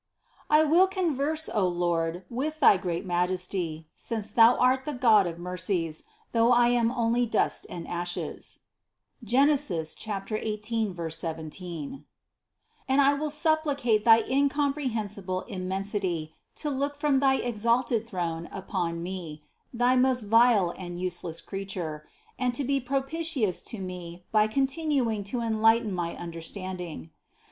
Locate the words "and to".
22.39-22.63